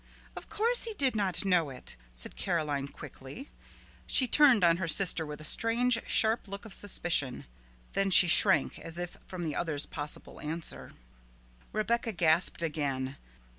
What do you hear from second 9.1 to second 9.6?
from the